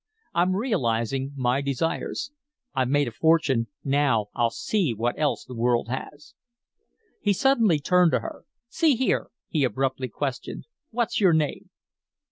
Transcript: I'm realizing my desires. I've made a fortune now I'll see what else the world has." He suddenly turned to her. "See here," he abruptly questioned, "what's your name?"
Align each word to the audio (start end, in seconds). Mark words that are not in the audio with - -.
I'm 0.33 0.55
realizing 0.55 1.31
my 1.35 1.61
desires. 1.61 2.31
I've 2.73 2.87
made 2.89 3.07
a 3.07 3.11
fortune 3.11 3.67
now 3.83 4.29
I'll 4.33 4.49
see 4.49 4.95
what 4.95 5.13
else 5.19 5.45
the 5.45 5.53
world 5.53 5.89
has." 5.89 6.33
He 7.21 7.33
suddenly 7.33 7.77
turned 7.79 8.11
to 8.13 8.21
her. 8.21 8.45
"See 8.67 8.95
here," 8.95 9.27
he 9.47 9.63
abruptly 9.63 10.07
questioned, 10.07 10.65
"what's 10.89 11.21
your 11.21 11.33
name?" 11.33 11.69